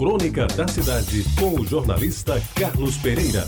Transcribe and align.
Crônica 0.00 0.46
da 0.46 0.66
Cidade, 0.66 1.22
com 1.38 1.60
o 1.60 1.66
jornalista 1.66 2.42
Carlos 2.54 2.96
Pereira. 2.96 3.44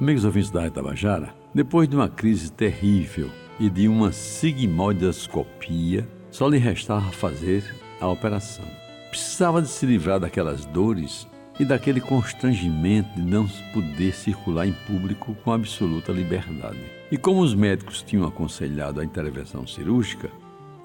Amigos 0.00 0.24
ouvintes 0.24 0.50
da 0.50 0.66
Itabajara, 0.66 1.34
depois 1.54 1.86
de 1.86 1.96
uma 1.96 2.08
crise 2.08 2.50
terrível 2.50 3.28
e 3.60 3.68
de 3.68 3.86
uma 3.86 4.10
sigmoidoscopia, 4.10 6.08
só 6.30 6.48
lhe 6.48 6.56
restava 6.56 7.12
fazer 7.12 7.76
a 8.00 8.08
operação. 8.08 8.64
Precisava 9.10 9.60
de 9.60 9.68
se 9.68 9.84
livrar 9.84 10.18
daquelas 10.18 10.64
dores 10.64 11.28
e 11.58 11.64
daquele 11.64 12.00
constrangimento 12.00 13.08
de 13.14 13.22
não 13.22 13.46
poder 13.72 14.14
circular 14.14 14.66
em 14.66 14.72
público 14.86 15.34
com 15.44 15.52
absoluta 15.52 16.12
liberdade. 16.12 16.80
E 17.10 17.16
como 17.16 17.40
os 17.40 17.54
médicos 17.54 18.02
tinham 18.02 18.26
aconselhado 18.26 19.00
a 19.00 19.04
intervenção 19.04 19.66
cirúrgica, 19.66 20.30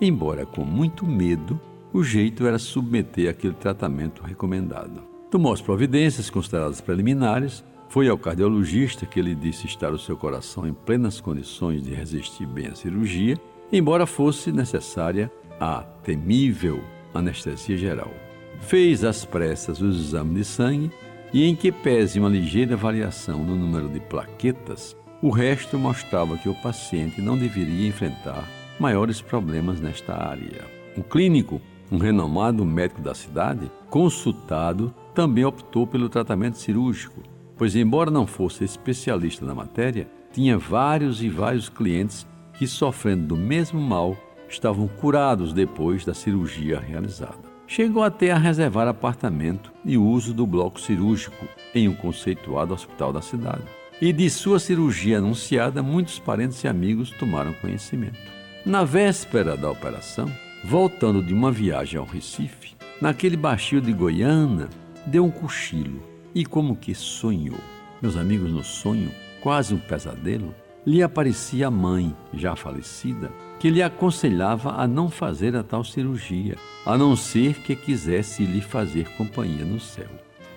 embora 0.01 0.45
com 0.45 0.63
muito 0.65 1.05
medo, 1.05 1.59
o 1.93 2.03
jeito 2.03 2.45
era 2.45 2.59
submeter 2.59 3.29
aquele 3.29 3.53
tratamento 3.53 4.21
recomendado. 4.21 5.03
Tomou 5.31 5.53
as 5.53 5.61
providências 5.61 6.29
consideradas 6.29 6.81
preliminares, 6.81 7.63
foi 7.89 8.09
ao 8.09 8.17
cardiologista 8.17 9.05
que 9.05 9.21
lhe 9.21 9.33
disse 9.33 9.65
estar 9.65 9.91
o 9.93 9.99
seu 9.99 10.17
coração 10.17 10.67
em 10.67 10.73
plenas 10.73 11.21
condições 11.21 11.81
de 11.81 11.93
resistir 11.93 12.45
bem 12.45 12.67
à 12.67 12.75
cirurgia, 12.75 13.37
embora 13.71 14.05
fosse 14.05 14.51
necessária 14.51 15.31
a 15.59 15.81
temível 16.03 16.83
anestesia 17.13 17.77
geral. 17.77 18.26
Fez 18.61 19.03
às 19.03 19.23
pressas 19.23 19.81
os 19.81 20.07
exames 20.07 20.35
de 20.35 20.43
sangue 20.43 20.91
e, 21.33 21.45
em 21.45 21.55
que 21.55 21.71
pese 21.71 22.19
uma 22.19 22.29
ligeira 22.29 22.75
variação 22.75 23.43
no 23.43 23.55
número 23.55 23.87
de 23.87 23.99
plaquetas, 23.99 24.95
o 25.21 25.29
resto 25.29 25.77
mostrava 25.77 26.37
que 26.37 26.49
o 26.49 26.55
paciente 26.55 27.21
não 27.21 27.37
deveria 27.37 27.87
enfrentar 27.87 28.47
maiores 28.79 29.21
problemas 29.21 29.79
nesta 29.79 30.13
área. 30.13 30.65
O 30.95 31.03
clínico, 31.03 31.61
um 31.91 31.97
renomado 31.97 32.65
médico 32.65 33.01
da 33.01 33.15
cidade, 33.15 33.71
consultado, 33.89 34.93
também 35.13 35.45
optou 35.45 35.87
pelo 35.87 36.09
tratamento 36.09 36.57
cirúrgico, 36.57 37.23
pois, 37.57 37.75
embora 37.75 38.11
não 38.11 38.27
fosse 38.27 38.63
especialista 38.63 39.45
na 39.45 39.55
matéria, 39.55 40.07
tinha 40.31 40.57
vários 40.57 41.23
e 41.23 41.29
vários 41.29 41.69
clientes 41.69 42.27
que, 42.53 42.67
sofrendo 42.67 43.27
do 43.27 43.37
mesmo 43.37 43.81
mal, 43.81 44.15
estavam 44.49 44.87
curados 44.87 45.53
depois 45.53 46.05
da 46.05 46.13
cirurgia 46.13 46.79
realizada. 46.79 47.56
Chegou 47.67 48.01
até 48.01 48.31
a 48.31 48.37
reservar 48.37 48.87
apartamento 48.87 49.73
e 49.83 49.97
uso 49.97 50.33
do 50.33 50.47
bloco 50.47 50.79
cirúrgico 50.79 51.45
em 51.75 51.89
um 51.89 51.93
conceituado 51.93 52.73
hospital 52.73 53.11
da 53.11 53.21
cidade. 53.21 53.63
E 54.01 54.13
de 54.13 54.29
sua 54.29 54.57
cirurgia 54.57 55.17
anunciada, 55.17 55.83
muitos 55.83 56.17
parentes 56.17 56.63
e 56.63 56.67
amigos 56.67 57.11
tomaram 57.11 57.53
conhecimento. 57.53 58.17
Na 58.65 58.85
véspera 58.85 59.57
da 59.57 59.69
operação, 59.69 60.31
voltando 60.63 61.21
de 61.21 61.33
uma 61.33 61.51
viagem 61.51 61.99
ao 61.99 62.05
Recife, 62.05 62.73
naquele 63.01 63.35
baixio 63.35 63.81
de 63.81 63.91
Goiânia, 63.91 64.69
deu 65.05 65.25
um 65.25 65.31
cochilo 65.31 66.01
e 66.33 66.45
como 66.45 66.75
que 66.75 66.95
sonhou. 66.95 67.59
Meus 68.01 68.15
amigos, 68.15 68.49
no 68.49 68.63
sonho, 68.63 69.11
quase 69.41 69.73
um 69.73 69.79
pesadelo, 69.79 70.55
lhe 70.87 71.03
aparecia 71.03 71.67
a 71.67 71.71
mãe, 71.71 72.15
já 72.33 72.55
falecida, 72.55 73.29
que 73.59 73.69
lhe 73.69 73.83
aconselhava 73.83 74.71
a 74.71 74.87
não 74.87 75.09
fazer 75.09 75.53
a 75.53 75.61
tal 75.61 75.83
cirurgia, 75.83 76.55
a 76.85 76.97
não 76.97 77.13
ser 77.13 77.55
que 77.55 77.75
quisesse 77.75 78.45
lhe 78.45 78.61
fazer 78.61 79.13
companhia 79.17 79.65
no 79.65 79.81
céu. 79.81 80.07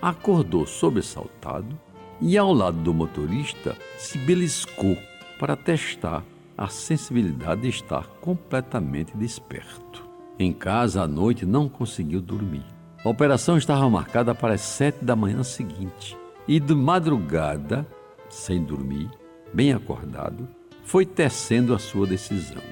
Acordou 0.01 0.65
sobressaltado 0.69 1.77
e, 2.21 2.39
ao 2.39 2.53
lado 2.53 2.79
do 2.79 2.95
motorista, 2.95 3.77
se 3.99 4.19
beliscou 4.19 4.97
para 5.37 5.57
testar 5.57 6.23
a 6.57 6.69
sensibilidade 6.69 7.63
de 7.63 7.69
estar 7.69 8.07
completamente 8.21 9.17
desperto. 9.17 10.09
Em 10.39 10.53
casa 10.53 11.03
à 11.03 11.09
noite 11.09 11.45
não 11.45 11.69
conseguiu 11.69 12.21
dormir. 12.21 12.65
A 13.05 13.09
operação 13.09 13.59
estava 13.59 13.91
marcada 13.91 14.33
para 14.33 14.55
as 14.55 14.61
sete 14.61 15.05
da 15.05 15.17
manhã 15.17 15.43
seguinte 15.43 16.17
e, 16.47 16.61
de 16.61 16.75
madrugada, 16.75 17.85
sem 18.29 18.63
dormir, 18.63 19.11
bem 19.53 19.73
acordado, 19.73 20.49
foi 20.85 21.05
tecendo 21.05 21.75
a 21.75 21.79
sua 21.79 22.07
decisão. 22.07 22.63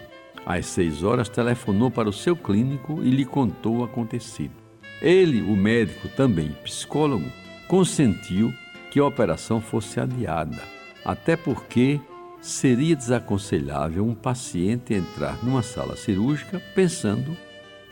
Às 0.44 0.66
seis 0.66 1.03
horas, 1.03 1.28
telefonou 1.28 1.91
para 1.91 2.09
o 2.09 2.12
seu 2.12 2.34
clínico 2.34 3.03
e 3.03 3.11
lhe 3.11 3.25
contou 3.25 3.78
o 3.78 3.84
acontecido. 3.84 4.55
Ele, 5.00 5.43
o 5.43 5.55
médico, 5.56 6.09
também 6.09 6.56
psicólogo, 6.65 7.31
consentiu 7.69 8.53
que 8.91 8.99
a 8.99 9.05
operação 9.05 9.61
fosse 9.61 10.00
adiada, 10.00 10.61
até 11.05 11.37
porque 11.37 12.00
seria 12.41 12.97
desaconselhável 12.97 14.06
um 14.06 14.15
paciente 14.15 14.94
entrar 14.94 15.38
numa 15.44 15.62
sala 15.62 15.97
cirúrgica 15.97 16.61
pensando 16.75 17.37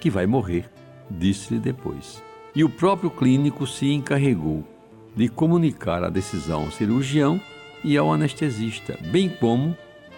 que 0.00 0.08
vai 0.08 0.26
morrer, 0.26 0.70
disse-lhe 1.10 1.60
depois. 1.60 2.22
E 2.54 2.64
o 2.64 2.70
próprio 2.70 3.10
clínico 3.10 3.66
se 3.66 3.92
encarregou 3.92 4.64
de 5.14 5.28
comunicar 5.28 6.02
a 6.02 6.08
decisão 6.08 6.64
ao 6.64 6.70
cirurgião 6.70 7.41
e 7.86 7.97
ao 7.97 8.12
anestesista, 8.12 8.98
bem 9.12 9.28
como 9.28 9.76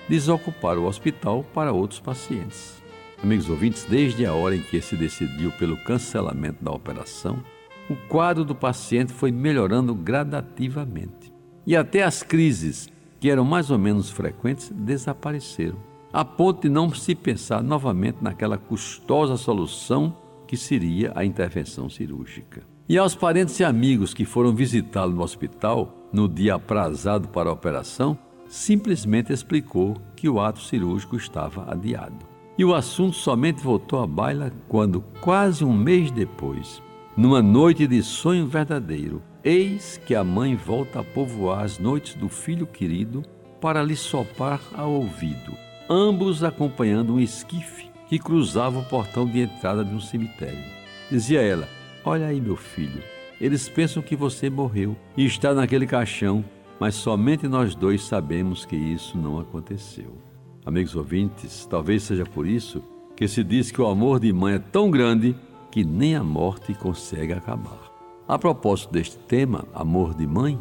desocupar 0.09 0.79
o 0.79 0.87
hospital 0.87 1.45
para 1.53 1.71
outros 1.71 2.01
pacientes. 2.01 2.83
Amigos 3.23 3.51
ouvintes, 3.51 3.85
desde 3.85 4.25
a 4.25 4.33
hora 4.33 4.57
em 4.57 4.63
que 4.63 4.81
se 4.81 4.97
decidiu 4.97 5.53
pelo 5.53 5.77
cancelamento 5.85 6.65
da 6.65 6.71
operação, 6.73 7.45
o 7.91 7.95
quadro 8.09 8.43
do 8.43 8.55
paciente 8.55 9.13
foi 9.13 9.31
melhorando 9.31 9.95
gradativamente. 9.95 11.31
E 11.67 11.77
até 11.77 12.03
as 12.05 12.23
crises, 12.23 12.89
que 13.21 13.29
eram 13.29 13.45
mais 13.45 13.71
ou 13.71 13.79
menos 13.79 14.11
frequentes, 14.11 14.71
desapareceram, 14.71 15.77
a 16.11 16.25
ponto 16.25 16.63
de 16.63 16.71
não 16.71 16.91
se 16.95 17.15
pensar 17.15 17.63
novamente 17.63 18.17
naquela 18.23 18.57
custosa 18.57 19.37
solução 19.37 20.17
que 20.47 20.57
seria 20.57 21.13
a 21.15 21.23
intervenção 21.23 21.91
cirúrgica. 21.91 22.63
E 22.89 22.97
aos 22.97 23.15
parentes 23.15 23.61
e 23.61 23.65
amigos 23.65 24.15
que 24.15 24.25
foram 24.25 24.55
visitá-lo 24.55 25.13
no 25.13 25.23
hospital 25.23 26.09
no 26.11 26.27
dia 26.27 26.55
aprazado 26.55 27.29
para 27.29 27.51
a 27.51 27.53
operação, 27.53 28.19
simplesmente 28.49 29.31
explicou 29.31 29.95
que 30.17 30.27
o 30.27 30.41
ato 30.41 30.61
cirúrgico 30.61 31.15
estava 31.15 31.71
adiado. 31.71 32.17
E 32.57 32.65
o 32.65 32.75
assunto 32.75 33.15
somente 33.15 33.63
voltou 33.63 34.03
à 34.03 34.07
baila 34.07 34.51
quando, 34.67 35.03
quase 35.21 35.67
um 35.67 35.73
mês 35.73 36.11
depois, 36.11 36.83
numa 37.15 37.43
noite 37.43 37.87
de 37.87 38.03
sonho 38.03 38.47
verdadeiro, 38.47 39.23
eis 39.45 40.01
que 40.07 40.15
a 40.15 40.25
mãe 40.25 40.57
volta 40.57 41.01
a 41.01 41.05
povoar 41.05 41.65
as 41.65 41.79
noites 41.79 42.15
do 42.15 42.31
filho 42.31 42.67
querido 42.67 43.23
para 43.61 43.83
lhe 43.83 43.97
soprar 43.97 44.63
ao 44.73 44.91
ouvido, 44.93 45.53
ambos 45.91 46.43
acompanhando 46.43 47.13
um 47.13 47.21
esquife 47.21 47.91
que 48.09 48.19
cruzava 48.19 48.79
o 48.79 48.85
portão 48.85 49.27
de 49.27 49.41
entrada 49.41 49.85
de 49.85 49.95
um 49.95 50.01
cemitério. 50.01 50.65
Dizia 51.11 51.43
ela: 51.43 51.69
Olha 52.09 52.27
aí, 52.27 52.41
meu 52.41 52.57
filho, 52.57 53.03
eles 53.39 53.69
pensam 53.69 54.03
que 54.03 54.17
você 54.17 54.49
morreu 54.49 54.97
e 55.17 55.27
está 55.27 55.53
naquele 55.53 55.87
caixão 55.87 56.43
mas 56.81 56.95
somente 56.95 57.49
nós 57.49 57.75
dois 57.75 58.03
sabemos 58.03 58.65
que 58.65 58.77
isso 58.77 59.19
não 59.19 59.39
aconteceu. 59.39 60.17
Amigos 60.65 60.95
ouvintes, 60.95 61.67
talvez 61.67 62.05
seja 62.05 62.25
por 62.25 62.47
isso 62.47 62.83
que 63.17 63.27
se 63.27 63.43
diz 63.43 63.71
que 63.71 63.81
o 63.81 63.87
amor 63.87 64.21
de 64.21 64.33
mãe 64.33 64.55
é 64.55 64.59
tão 64.59 64.91
grande 64.91 65.35
que 65.71 65.85
nem 65.85 66.15
a 66.15 66.23
morte 66.23 66.73
consegue 66.73 67.33
acabar. 67.33 67.91
A 68.29 68.39
propósito 68.39 68.93
deste 68.93 69.19
tema, 69.19 69.65
amor 69.75 70.15
de 70.15 70.27
mãe, 70.27 70.59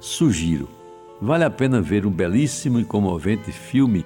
sugiro, 0.00 0.68
vale 1.20 1.44
a 1.44 1.50
pena 1.50 1.80
ver 1.80 2.04
um 2.04 2.10
belíssimo 2.10 2.80
e 2.80 2.84
comovente 2.84 3.52
filme 3.52 4.04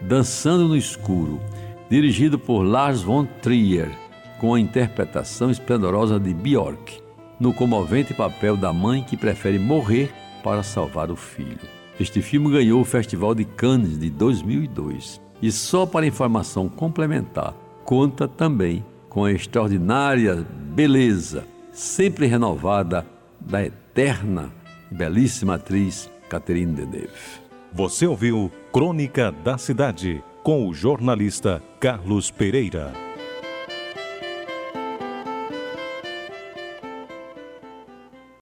Dançando 0.00 0.66
no 0.66 0.76
Escuro, 0.76 1.40
dirigido 1.88 2.38
por 2.38 2.62
Lars 2.62 3.02
von 3.02 3.24
Trier, 3.24 4.01
com 4.42 4.54
a 4.54 4.60
interpretação 4.60 5.52
esplendorosa 5.52 6.18
de 6.18 6.34
Björk, 6.34 7.00
no 7.38 7.54
comovente 7.54 8.12
papel 8.12 8.56
da 8.56 8.72
mãe 8.72 9.04
que 9.04 9.16
prefere 9.16 9.56
morrer 9.56 10.12
para 10.42 10.64
salvar 10.64 11.12
o 11.12 11.16
filho. 11.16 11.60
Este 12.00 12.20
filme 12.20 12.50
ganhou 12.50 12.80
o 12.80 12.84
Festival 12.84 13.36
de 13.36 13.44
Cannes 13.44 13.96
de 14.00 14.10
2002 14.10 15.20
e, 15.40 15.52
só 15.52 15.86
para 15.86 16.08
informação 16.08 16.68
complementar, 16.68 17.54
conta 17.84 18.26
também 18.26 18.84
com 19.08 19.24
a 19.24 19.30
extraordinária 19.30 20.44
beleza, 20.74 21.44
sempre 21.70 22.26
renovada, 22.26 23.06
da 23.40 23.62
eterna 23.62 24.50
e 24.90 24.94
belíssima 24.96 25.54
atriz 25.54 26.10
Catherine 26.28 26.74
Deneuve. 26.74 27.40
Você 27.72 28.08
ouviu 28.08 28.50
Crônica 28.72 29.30
da 29.30 29.56
Cidade 29.56 30.20
com 30.42 30.66
o 30.66 30.74
jornalista 30.74 31.62
Carlos 31.78 32.32
Pereira. 32.32 33.11